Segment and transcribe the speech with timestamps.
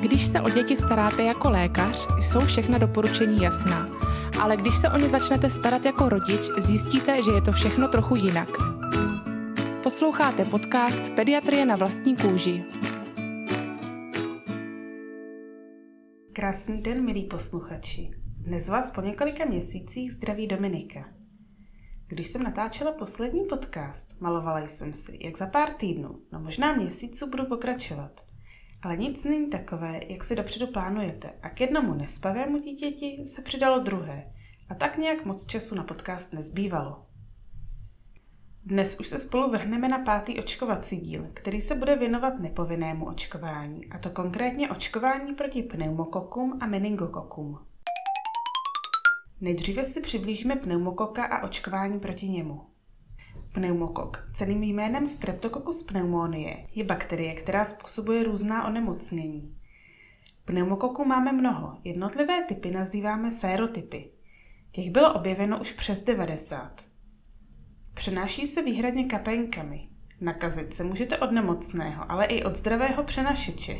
[0.00, 3.90] Když se o děti staráte jako lékař, jsou všechna doporučení jasná.
[4.40, 8.16] Ale když se o ně začnete starat jako rodič, zjistíte, že je to všechno trochu
[8.16, 8.48] jinak.
[9.82, 12.64] Posloucháte podcast Pediatrie na vlastní kůži.
[16.32, 18.10] Krásný den, milí posluchači.
[18.38, 21.04] Dnes vás po několika měsících zdraví Dominika.
[22.08, 27.30] Když jsem natáčela poslední podcast, malovala jsem si, jak za pár týdnů, no možná měsíců
[27.30, 28.20] budu pokračovat–
[28.82, 33.78] ale nic není takové, jak si dopředu plánujete a k jednomu nespavému dítěti se přidalo
[33.78, 34.32] druhé
[34.68, 37.06] a tak nějak moc času na podcast nezbývalo.
[38.64, 43.86] Dnes už se spolu vrhneme na pátý očkovací díl, který se bude věnovat nepovinnému očkování,
[43.86, 47.58] a to konkrétně očkování proti pneumokokům a meningokokům.
[49.40, 52.71] Nejdříve si přiblížíme pneumokoka a očkování proti němu.
[53.52, 59.56] Pneumokok, celým jménem Streptococcus pneumonie, je bakterie, která způsobuje různá onemocnění.
[60.44, 64.10] Pneumokoku máme mnoho, jednotlivé typy nazýváme sérotypy.
[64.70, 66.84] Těch bylo objeveno už přes 90.
[67.94, 69.88] Přenáší se výhradně kapénkami.
[70.20, 73.76] Nakazit se můžete od nemocného, ale i od zdravého přenašeče.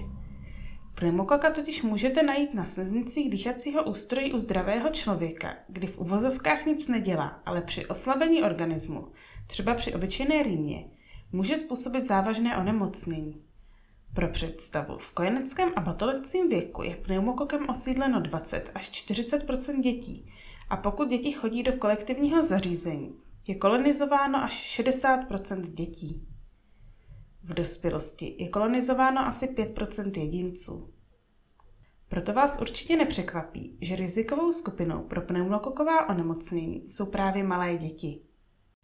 [0.95, 6.89] Pneumokoka totiž můžete najít na sliznicích dýchacího ústrojí u zdravého člověka, kdy v uvozovkách nic
[6.89, 9.09] nedělá, ale při oslabení organismu,
[9.47, 10.85] třeba při obyčejné rýmě,
[11.33, 13.43] může způsobit závažné onemocnění.
[14.15, 19.47] Pro představu, v kojeneckém a batolecím věku je pneumokokem osídleno 20 až 40
[19.81, 20.33] dětí
[20.71, 23.15] a pokud děti chodí do kolektivního zařízení,
[23.49, 26.32] je kolonizováno až 60% dětí.
[27.45, 30.93] V dospělosti je kolonizováno asi 5% jedinců.
[32.09, 38.21] Proto vás určitě nepřekvapí, že rizikovou skupinou pro pneumokoková onemocnění jsou právě malé děti.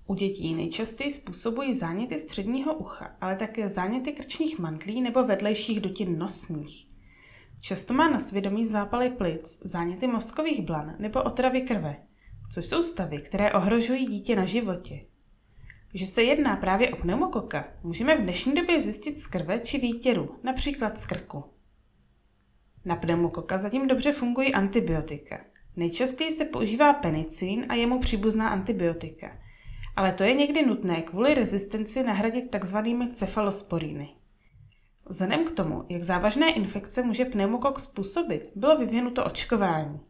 [0.07, 6.19] U dětí nejčastěji způsobují záněty středního ucha, ale také záněty krčních mantlí nebo vedlejších dutin
[6.19, 6.87] nosních.
[7.61, 11.97] Často má na svědomí zápaly plic, záněty mozkových blan nebo otravy krve,
[12.53, 15.01] což jsou stavy, které ohrožují dítě na životě.
[15.95, 20.39] Že se jedná právě o pneumokoka, můžeme v dnešní době zjistit z krve či výtěru,
[20.43, 21.45] například z krku.
[22.85, 25.45] Na pneumokoka zatím dobře fungují antibiotika.
[25.77, 29.39] Nejčastěji se používá penicín a jemu příbuzná antibiotika.
[29.97, 32.77] Ale to je někdy nutné kvůli rezistenci nahradit tzv.
[33.13, 34.09] cefalosporíny.
[35.07, 40.01] Vzhledem k tomu, jak závažné infekce může pneumokok způsobit, bylo vyvinuto očkování.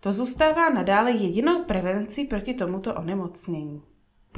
[0.00, 3.82] To zůstává nadále jedinou prevencí proti tomuto onemocnění.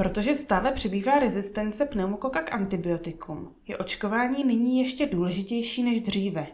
[0.01, 6.47] Protože stále přibývá rezistence pneumokoka k antibiotikům, je očkování nyní ještě důležitější než dříve.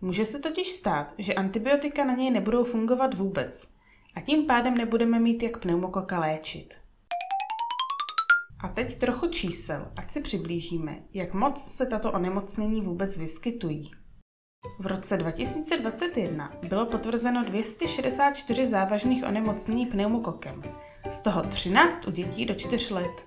[0.00, 3.68] Může se totiž stát, že antibiotika na něj nebudou fungovat vůbec
[4.14, 6.74] a tím pádem nebudeme mít jak pneumokoka léčit.
[8.60, 13.90] A teď trochu čísel, ať si přiblížíme, jak moc se tato onemocnění vůbec vyskytují.
[14.78, 20.62] V roce 2021 bylo potvrzeno 264 závažných onemocnění pneumokokem,
[21.10, 23.26] z toho 13 u dětí do 4 let.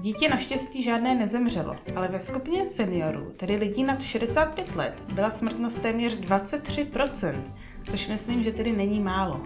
[0.00, 5.82] Dítě naštěstí žádné nezemřelo, ale ve skupině seniorů, tedy lidí nad 65 let, byla smrtnost
[5.82, 7.42] téměř 23%,
[7.86, 9.40] což myslím, že tedy není málo.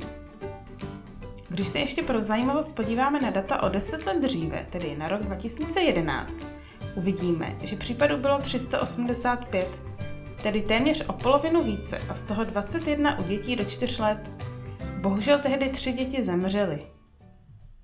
[1.48, 5.22] Když se ještě pro zajímavost podíváme na data o 10 let dříve, tedy na rok
[5.22, 6.44] 2011,
[6.96, 9.82] uvidíme, že případů bylo 385,
[10.42, 14.32] tedy téměř o polovinu více a z toho 21 u dětí do 4 let.
[15.00, 16.97] Bohužel tehdy tři děti zemřely.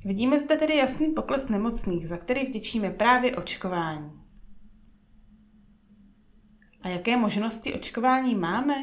[0.04, 4.12] Vidíme zde tedy jasný pokles nemocných, za který vděčíme právě očkování.
[6.82, 8.74] A jaké možnosti očkování máme?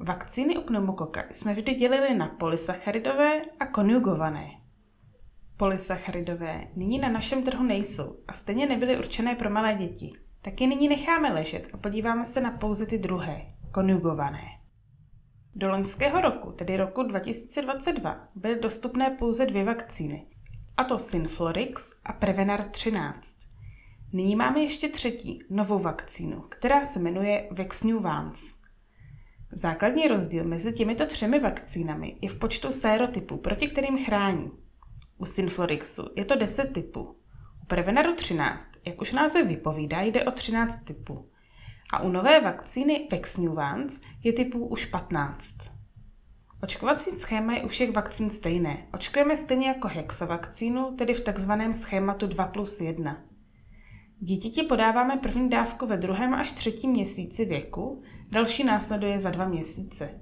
[0.00, 4.50] Vakcíny u pneumokoka jsme vždy dělili na polysacharidové a konjugované.
[5.56, 10.12] Polysacharidové nyní na našem trhu nejsou a stejně nebyly určené pro malé děti–
[10.44, 14.42] tak je nyní necháme ležet a podíváme se na pouze ty druhé, konjugované.
[15.54, 20.26] Do loňského roku, tedy roku 2022, byly dostupné pouze dvě vakcíny,
[20.76, 23.36] a to Synflorix a Prevenar 13.
[24.12, 28.56] Nyní máme ještě třetí, novou vakcínu, která se jmenuje Vexnuvance.
[29.52, 34.50] Základní rozdíl mezi těmito třemi vakcínami je v počtu sérotypů, proti kterým chrání.
[35.18, 37.16] U Synflorixu je to 10 typů,
[37.62, 41.30] u Prevenaru 13, jak už název vypovídá, jde o 13 typů.
[41.92, 45.73] A u nové vakcíny Vexnuvance je typů už 15.
[46.64, 48.86] Očkovací schéma je u všech vakcín stejné.
[48.92, 53.24] Očkujeme stejně jako hexavakcínu, tedy v takzvaném schématu 2 plus 1.
[54.20, 60.20] Dítěti podáváme první dávku ve druhém až třetím měsíci věku, další následuje za dva měsíce.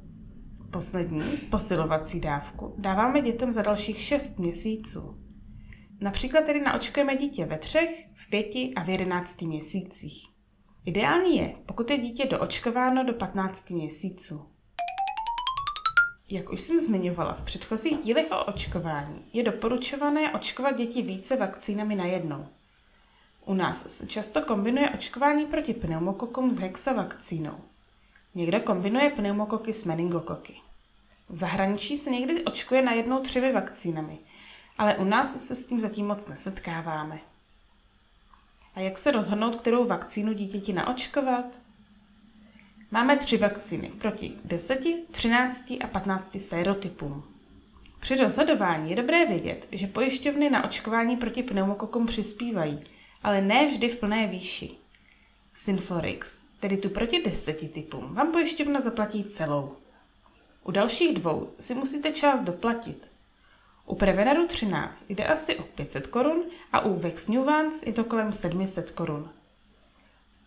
[0.71, 5.17] Poslední, posilovací dávku, dáváme dětem za dalších 6 měsíců.
[6.01, 10.29] Například tedy naočkujeme dítě ve třech, v pěti a v jedenácti měsících.
[10.87, 14.52] Ideální je, pokud je dítě doočkováno do 15 měsíců.
[16.33, 21.97] Jak už jsem zmiňovala v předchozích dílech o očkování, je doporučované očkovat děti více vakcínami
[21.97, 22.47] najednou.
[23.45, 27.61] U nás se často kombinuje očkování proti pneumokokům s hexavakcínou.
[28.35, 30.57] Někdo kombinuje pneumokoky s meningokoky.
[31.29, 34.19] V zahraničí se někdy očkuje najednou třemi vakcínami,
[34.79, 37.21] ale u nás se s tím zatím moc nesetkáváme.
[38.75, 41.61] A jak se rozhodnout, kterou vakcínu dítěti naočkovat?
[42.95, 44.81] Máme tři vakcíny proti 10,
[45.11, 47.25] 13 a 15 sérotypům.
[48.01, 52.85] Při rozhodování je dobré vědět, že pojišťovny na očkování proti pneumokokům přispívají,
[53.23, 54.71] ale ne vždy v plné výši.
[55.53, 59.77] Synflorix, tedy tu proti 10 typům, vám pojišťovna zaplatí celou.
[60.65, 63.11] U dalších dvou si musíte část doplatit.
[63.87, 68.91] U Prevenaru 13 jde asi o 500 korun a u Vexnuvance je to kolem 700
[68.91, 69.31] korun.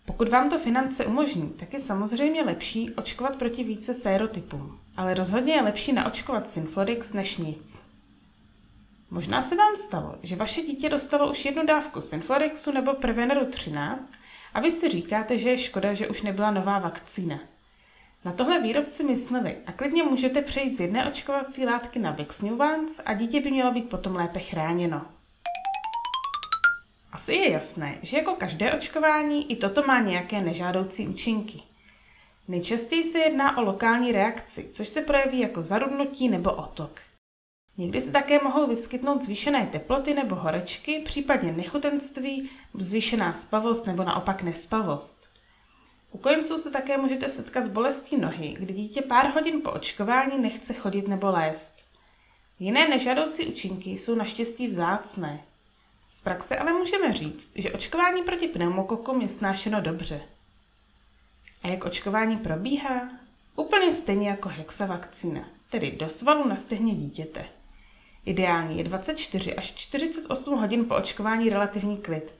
[0.05, 5.53] Pokud vám to finance umožní, tak je samozřejmě lepší očkovat proti více sérotypům, ale rozhodně
[5.53, 7.81] je lepší naočkovat Synflorix než nic.
[9.09, 14.13] Možná se vám stalo, že vaše dítě dostalo už jednu dávku Synflorixu nebo Preveneru 13
[14.53, 17.39] a vy si říkáte, že je škoda, že už nebyla nová vakcína.
[18.25, 23.13] Na tohle výrobci mysleli a klidně můžete přejít z jedné očkovací látky na Vixnuvance a
[23.13, 25.05] dítě by mělo být potom lépe chráněno.
[27.15, 31.61] Asi je jasné, že jako každé očkování i toto má nějaké nežádoucí účinky.
[32.47, 37.01] Nejčastěji se jedná o lokální reakci, což se projeví jako zarudnutí nebo otok.
[37.77, 44.43] Někdy se také mohou vyskytnout zvýšené teploty nebo horečky, případně nechutenství, zvýšená spavost nebo naopak
[44.43, 45.29] nespavost.
[46.11, 50.39] U kojenců se také můžete setkat s bolestí nohy, kdy dítě pár hodin po očkování
[50.39, 51.85] nechce chodit nebo lézt.
[52.59, 55.43] Jiné nežádoucí účinky jsou naštěstí vzácné.
[56.07, 60.21] Z praxe ale můžeme říct, že očkování proti pneumokokům je snášeno dobře.
[61.63, 63.09] A jak očkování probíhá?
[63.55, 67.45] Úplně stejně jako hexavakcína, tedy do svalu na stehně dítěte.
[68.25, 72.35] Ideální je 24 až 48 hodin po očkování relativní klid,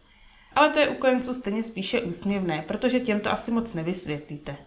[0.55, 4.57] ale to je u kojenců stejně spíše úsměvné, protože těm to asi moc nevysvětlíte.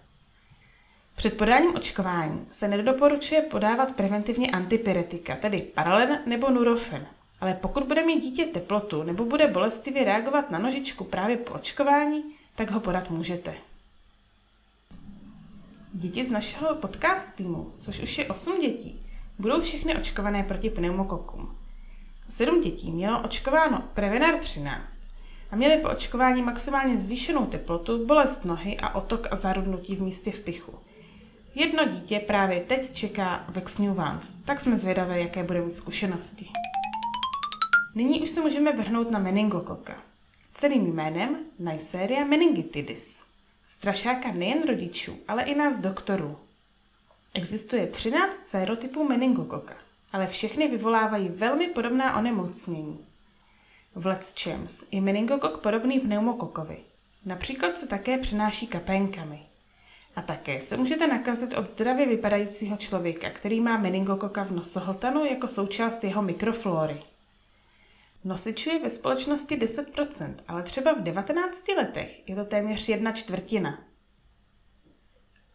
[1.16, 7.06] Před podáním očkování se nedoporučuje podávat preventivně antipyretika, tedy paralen nebo nurofen,
[7.40, 12.24] ale pokud bude mít dítě teplotu nebo bude bolestivě reagovat na nožičku právě po očkování,
[12.54, 13.54] tak ho podat můžete.
[15.92, 19.06] Děti z našeho podcast týmu, což už je 8 dětí,
[19.38, 21.56] budou všechny očkované proti pneumokokům.
[22.28, 25.08] 7 dětí mělo očkováno Prevenar 13
[25.50, 30.32] a měli po očkování maximálně zvýšenou teplotu, bolest nohy a otok a zarudnutí v místě
[30.32, 30.74] vpichu.
[31.54, 36.48] Jedno dítě právě teď čeká Vexnuvance, tak jsme zvědavé, jaké bude mít zkušenosti.
[37.94, 40.02] Nyní už se můžeme vrhnout na meningokoka.
[40.54, 43.26] Celým jménem Neisseria meningitidis.
[43.66, 46.38] Strašáka nejen rodičů, ale i nás doktorů.
[47.34, 49.74] Existuje 13 sérotypů meningokoka,
[50.12, 53.06] ale všechny vyvolávají velmi podobná onemocnění.
[53.94, 54.46] V Let's
[54.90, 56.76] je meningokok podobný pneumokokovi.
[57.24, 59.42] Například se také přenáší kapénkami.
[60.16, 65.48] A také se můžete nakazit od zdravě vypadajícího člověka, který má meningokoka v nosohltanu jako
[65.48, 67.02] součást jeho mikroflóry.
[68.24, 73.84] Nosičů je ve společnosti 10%, ale třeba v 19 letech je to téměř jedna čtvrtina.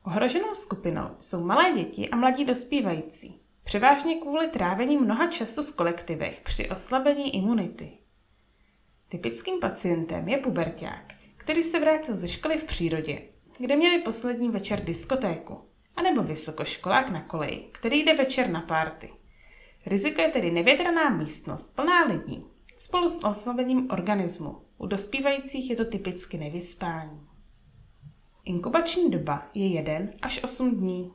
[0.04, 6.41] Ohroženou skupinou jsou malé děti a mladí dospívající, převážně kvůli trávení mnoha času v kolektivech
[6.41, 7.98] při oslabení imunity.
[9.08, 13.22] Typickým pacientem je puberták, který se vrátil ze školy v přírodě,
[13.58, 15.62] kde měli poslední večer diskotéku,
[15.96, 19.13] anebo vysokoškolák na koleji, který jde večer na párty.
[19.86, 22.46] Riziko je tedy nevětraná místnost plná lidí,
[22.84, 24.62] spolu s oslabením organismu.
[24.78, 27.28] U dospívajících je to typicky nevyspání.
[28.46, 31.13] Inkubační doba je 1 až 8 dní.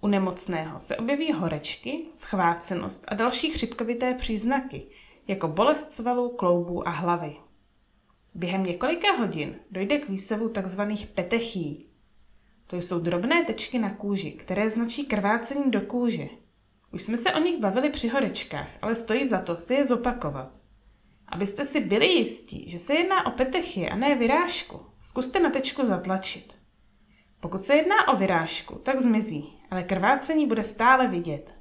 [0.00, 4.86] U nemocného se objeví horečky, schvácenost a další chřipkovité příznaky,
[5.28, 7.36] jako bolest svalů, kloubů a hlavy.
[8.34, 10.82] Během několika hodin dojde k výsevu tzv.
[11.14, 11.90] petechí.
[12.66, 16.28] To jsou drobné tečky na kůži, které značí krvácení do kůže.
[16.92, 20.62] Už jsme se o nich bavili při horečkách, ale stojí za to si je zopakovat.
[21.32, 25.84] Abyste si byli jistí, že se jedná o petechy a ne vyrážku, zkuste na tečku
[25.84, 26.58] zatlačit.
[27.40, 31.54] Pokud se jedná o vyrážku, tak zmizí, ale krvácení bude stále vidět.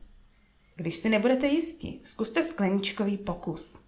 [0.75, 3.81] Když si nebudete jistí, zkuste skleničkový pokus.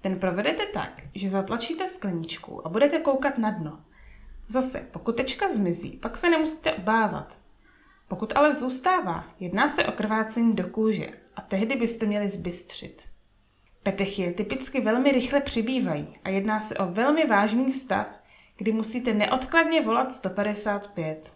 [0.00, 3.84] Ten provedete tak, že zatlačíte skleničku a budete koukat na dno.
[4.48, 7.38] Zase, pokud tečka zmizí, pak se nemusíte obávat.
[8.08, 13.15] Pokud ale zůstává, jedná se o krvácení do kůže a tehdy byste měli zbystřit.
[13.86, 18.20] Petechy typicky velmi rychle přibývají a jedná se o velmi vážný stav,
[18.56, 21.34] kdy musíte neodkladně volat 155.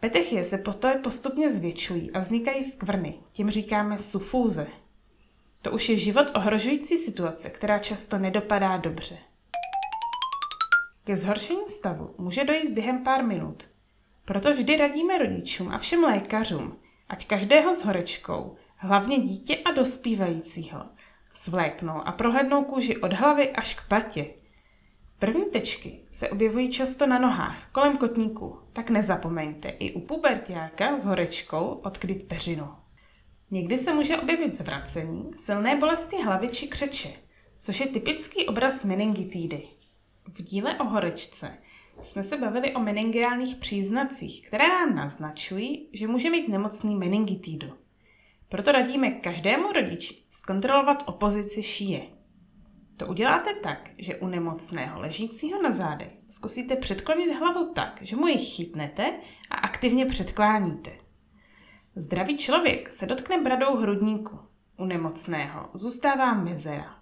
[0.00, 4.66] Petechie se poté postupně zvětšují a vznikají skvrny, tím říkáme sufúze.
[5.62, 9.18] To už je život ohrožující situace, která často nedopadá dobře.
[11.04, 13.68] Ke zhoršení stavu může dojít během pár minut.
[14.24, 16.76] Proto vždy radíme rodičům a všem lékařům,
[17.08, 20.84] ať každého s horečkou, hlavně dítě a dospívajícího,
[21.32, 24.26] svléknou a prohlednou kůži od hlavy až k patě.
[25.18, 31.04] První tečky se objevují často na nohách, kolem kotníku, tak nezapomeňte i u pubertáka s
[31.04, 32.68] horečkou odkryt peřinu.
[33.50, 37.08] Někdy se může objevit zvracení, silné bolesti hlavy či křeče,
[37.58, 39.62] což je typický obraz meningitídy.
[40.34, 41.58] V díle o horečce
[42.02, 47.81] jsme se bavili o meningiálních příznacích, které nám naznačují, že může mít nemocný meningitídu.
[48.52, 52.02] Proto radíme každému rodiči zkontrolovat opozici šíje.
[52.96, 58.26] To uděláte tak, že u nemocného ležícího na zádech zkusíte předklonit hlavu tak, že mu
[58.26, 60.90] ji chytnete a aktivně předkláníte.
[61.94, 64.38] Zdravý člověk se dotkne bradou hrudníku.
[64.76, 66.96] U nemocného zůstává mezera.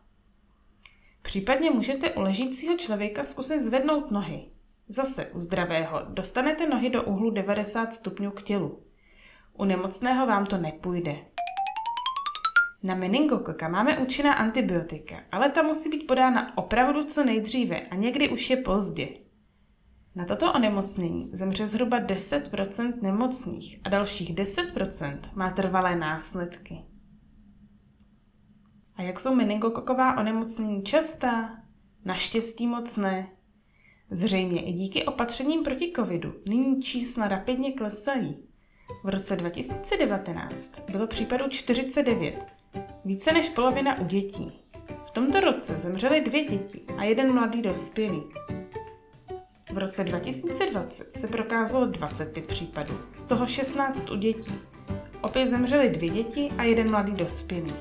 [1.22, 4.50] Případně můžete u ležícího člověka zkusit zvednout nohy.
[4.88, 8.89] Zase u zdravého dostanete nohy do úhlu 90 stupňů k tělu.
[9.60, 11.16] U nemocného vám to nepůjde.
[12.82, 18.28] Na meningokoka máme účinná antibiotika, ale ta musí být podána opravdu co nejdříve a někdy
[18.28, 19.08] už je pozdě.
[20.14, 26.84] Na toto onemocnění zemře zhruba 10% nemocných a dalších 10% má trvalé následky.
[28.96, 31.62] A jak jsou meningokoková onemocnění častá?
[32.04, 33.28] Naštěstí moc ne.
[34.10, 38.49] Zřejmě i díky opatřením proti covidu nyní čísla rapidně klesají.
[39.04, 42.46] V roce 2019 bylo případů 49,
[43.04, 44.60] více než polovina u dětí.
[45.02, 48.22] V tomto roce zemřely dvě děti a jeden mladý dospělý.
[49.72, 54.52] V roce 2020 se prokázalo 25 případů, z toho 16 u dětí.
[55.20, 57.74] Opět zemřely dvě děti a jeden mladý dospělý.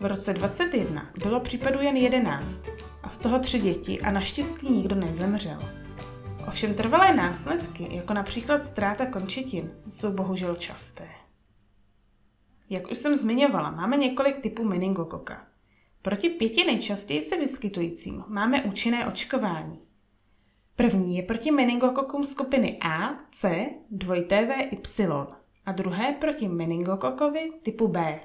[0.00, 2.68] V roce 2021 bylo případů jen 11
[3.02, 5.81] a z toho tři děti a naštěstí nikdo nezemřel.
[6.52, 11.08] Ovšem trvalé následky, jako například ztráta končetin, jsou bohužel časté.
[12.70, 15.46] Jak už jsem zmiňovala, máme několik typů meningokoka.
[16.02, 19.78] Proti pěti nejčastěji se vyskytujícím máme účinné očkování.
[20.76, 25.26] První je proti meningokokům skupiny A, C, 2TV, Y
[25.66, 28.20] a druhé proti meningokokovi typu B.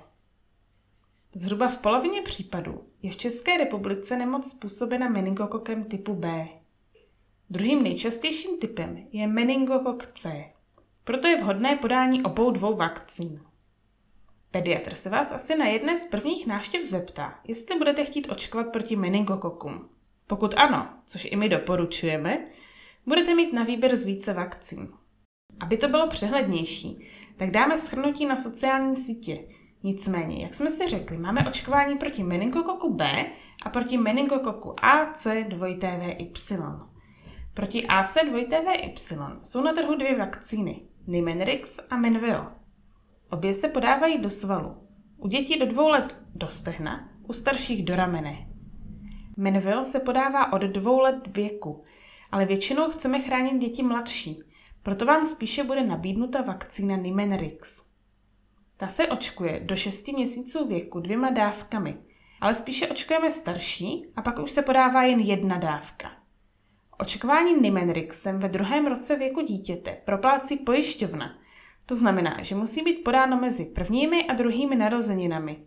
[1.35, 6.47] Zhruba v polovině případů je v České republice nemoc způsobena meningokokem typu B.
[7.49, 10.45] Druhým nejčastějším typem je meningokok C.
[11.03, 13.41] Proto je vhodné podání obou dvou vakcín.
[14.51, 18.95] Pediatr se vás asi na jedné z prvních návštěv zeptá, jestli budete chtít očkovat proti
[18.95, 19.89] meningokokům.
[20.27, 22.47] Pokud ano, což i my doporučujeme,
[23.05, 24.89] budete mít na výběr z více vakcín.
[25.59, 29.39] Aby to bylo přehlednější, tak dáme schrnutí na sociální sítě.
[29.83, 33.25] Nicméně, jak jsme si řekli, máme očkování proti meningokoku B
[33.63, 36.96] a proti meningokoku AC 2TVY.
[37.57, 42.47] Proti AC 2TVY jsou na trhu dvě vakcíny, Nimenrix a Menveo.
[43.31, 44.77] Obě se podávají do svalu.
[45.17, 48.47] U dětí do dvou let do stehna, u starších do ramene.
[49.37, 51.83] Menville se podává od dvou let věku,
[52.31, 54.39] ale většinou chceme chránit děti mladší,
[54.83, 57.85] proto vám spíše bude nabídnuta vakcína Nimenrix.
[58.77, 61.97] Ta se očkuje do 6 měsíců věku dvěma dávkami,
[62.41, 66.16] ale spíše očkujeme starší a pak už se podává jen jedna dávka.
[66.99, 71.37] Očkování Nimenrixem ve druhém roce věku dítěte proplácí pojišťovna–
[71.87, 75.57] to znamená, že musí být podáno mezi prvními a druhými narozeninami.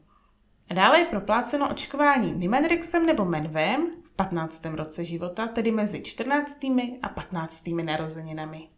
[0.70, 4.64] A dále je propláceno očkování Nimenrixem nebo Menvem v 15.
[4.64, 6.58] roce života, tedy mezi 14.
[7.02, 7.70] a 15.
[7.84, 8.68] narozeninami.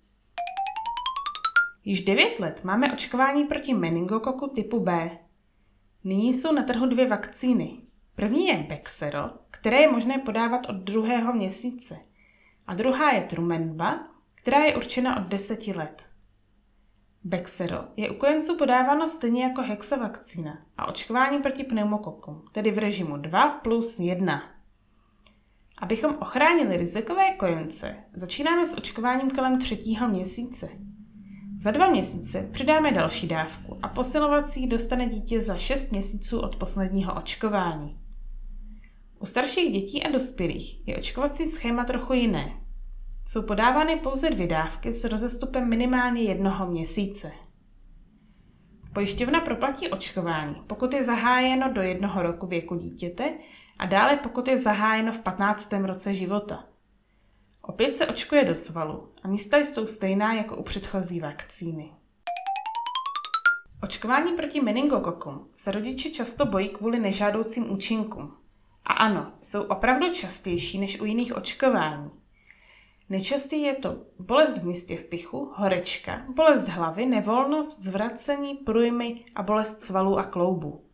[1.84, 5.18] Již 9 let máme očkování proti meningokoku typu B.
[6.04, 7.78] Nyní jsou na trhu dvě vakcíny.
[8.14, 12.11] První je Bexero, které je možné podávat od druhého měsíce.
[12.66, 14.08] A druhá je Trumenba,
[14.42, 16.04] která je určena od 10 let.
[17.24, 23.16] Bexero je u kojenců podáváno stejně jako hexavakcína a očkování proti pneumokokům, tedy v režimu
[23.16, 24.42] 2 plus 1.
[25.78, 30.68] Abychom ochránili rizikové kojence, začínáme s očkováním kolem třetího měsíce.
[31.62, 37.14] Za dva měsíce přidáme další dávku a posilovací dostane dítě za 6 měsíců od posledního
[37.14, 38.01] očkování.
[39.22, 42.60] U starších dětí a dospělých je očkovací schéma trochu jiné.
[43.26, 47.32] Jsou podávány pouze dvě dávky s rozestupem minimálně jednoho měsíce.
[48.92, 53.34] Pojišťovna proplatí očkování, pokud je zahájeno do jednoho roku věku dítěte
[53.78, 55.72] a dále pokud je zahájeno v 15.
[55.72, 56.64] roce života.
[57.62, 61.92] Opět se očkuje do svalu a místa jsou stejná jako u předchozí vakcíny.
[63.82, 68.41] Očkování proti meningokokům se rodiče často bojí kvůli nežádoucím účinkům.
[68.84, 72.10] A ano, jsou opravdu častější než u jiných očkování.
[73.08, 79.42] Nejčastěji je to bolest v místě v pichu, horečka, bolest hlavy, nevolnost, zvracení, průjmy a
[79.42, 80.84] bolest svalů a kloubů.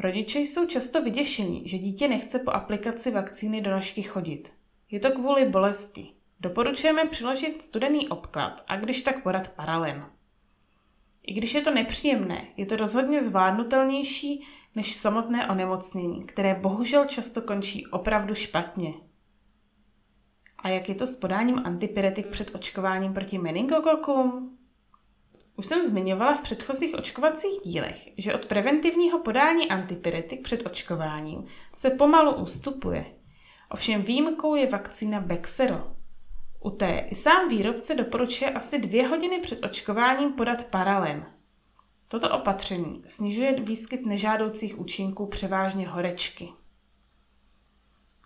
[0.00, 4.52] Rodiče jsou často vyděšení, že dítě nechce po aplikaci vakcíny do nožky chodit.
[4.90, 6.08] Je to kvůli bolesti.
[6.40, 10.17] Doporučujeme přiložit studený obklad a když tak podat paralen.
[11.28, 17.42] I když je to nepříjemné, je to rozhodně zvládnutelnější než samotné onemocnění, které bohužel často
[17.42, 18.94] končí opravdu špatně.
[20.58, 24.58] A jak je to s podáním antipyretik před očkováním proti meningokokům?
[25.56, 31.44] Už jsem zmiňovala v předchozích očkovacích dílech, že od preventivního podání antipyretik před očkováním
[31.76, 33.06] se pomalu ustupuje.
[33.70, 35.97] Ovšem výjimkou je vakcína Bexero.
[36.60, 41.26] U té i sám výrobce doporučuje asi dvě hodiny před očkováním podat paralen.
[42.08, 46.48] Toto opatření snižuje výskyt nežádoucích účinků převážně horečky.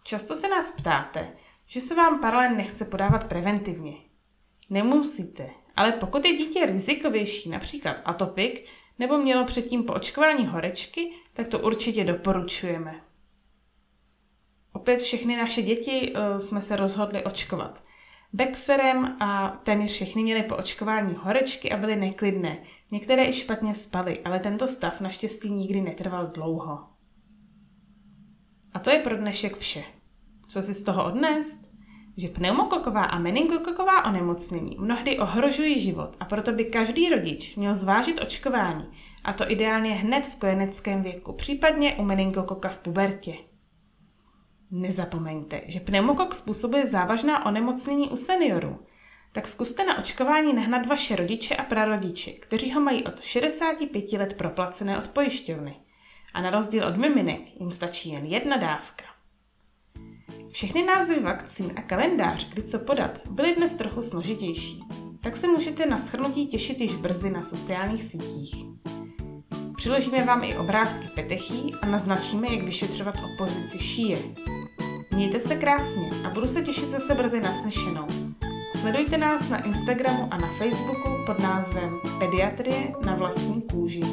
[0.05, 1.33] Často se nás ptáte,
[1.67, 3.97] že se vám paralen nechce podávat preventivně.
[4.71, 8.67] Nemusíte, ale pokud je dítě rizikovější, například atopik,
[8.99, 13.01] nebo mělo předtím po očkování horečky, tak to určitě doporučujeme.
[14.73, 17.85] Opět všechny naše děti uh, jsme se rozhodli očkovat.
[18.35, 22.59] Bexerem a téměř všechny měly po očkování horečky a byly neklidné.
[22.91, 26.81] Některé i špatně spaly, ale tento stav naštěstí nikdy netrval dlouho.
[28.73, 29.85] A to je pro dnešek vše.
[30.49, 31.73] Co si z toho odnést?
[32.17, 38.21] Že pneumokoková a meningokoková onemocnění mnohdy ohrožují život a proto by každý rodič měl zvážit
[38.23, 38.85] očkování,
[39.25, 43.52] a to ideálně hned v kojeneckém věku, případně u meningokoka v pubertě.
[44.73, 48.79] Nezapomeňte, že pneumokok způsobuje závažná onemocnění u seniorů,
[49.33, 54.35] tak zkuste na očkování nahnat vaše rodiče a prarodiče, kteří ho mají od 65 let
[54.35, 55.77] proplacené od pojišťovny.
[56.35, 59.05] A na rozdíl od miminek jim stačí jen jedna dávka.
[60.53, 64.83] Všechny názvy vakcín a kalendář, kdy co podat, byly dnes trochu složitější,
[65.21, 68.55] tak se můžete na shrnutí těšit již brzy na sociálních sítích.
[69.77, 74.19] Přiložíme vám i obrázky petechí a naznačíme, jak vyšetřovat opozici šíje.
[75.13, 78.07] Mějte se krásně a budu se těšit zase brzy naslyšenou.
[78.75, 84.05] Sledujte nás na Instagramu a na Facebooku pod názvem Pediatrie na vlastní kůži.